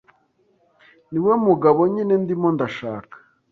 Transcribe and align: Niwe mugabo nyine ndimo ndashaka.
Niwe 1.11 1.33
mugabo 1.47 1.79
nyine 1.93 2.13
ndimo 2.23 2.47
ndashaka. 2.55 3.15